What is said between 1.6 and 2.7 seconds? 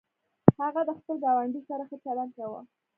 سره ښه چلند کاوه.